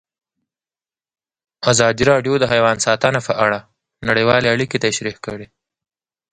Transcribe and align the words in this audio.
ازادي 1.71 2.03
راډیو 2.11 2.33
د 2.39 2.45
حیوان 2.53 2.77
ساتنه 2.85 3.19
په 3.27 3.33
اړه 3.45 3.59
نړیوالې 4.09 4.47
اړیکې 4.55 4.77
تشریح 4.85 5.17
کړي. 5.25 5.47